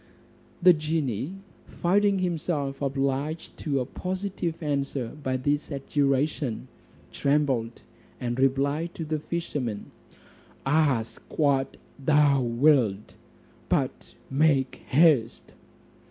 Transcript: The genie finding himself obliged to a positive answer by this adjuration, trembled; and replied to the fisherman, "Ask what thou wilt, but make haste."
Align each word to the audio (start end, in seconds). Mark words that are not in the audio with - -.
The 0.63 0.73
genie 0.73 1.35
finding 1.67 2.17
himself 2.17 2.81
obliged 2.81 3.55
to 3.57 3.79
a 3.81 3.85
positive 3.85 4.55
answer 4.63 5.15
by 5.21 5.37
this 5.37 5.69
adjuration, 5.69 6.67
trembled; 7.11 7.83
and 8.19 8.39
replied 8.39 8.95
to 8.95 9.05
the 9.05 9.19
fisherman, 9.19 9.91
"Ask 10.65 11.21
what 11.37 11.77
thou 12.03 12.41
wilt, 12.41 13.13
but 13.69 14.15
make 14.31 14.77
haste." 14.87 15.51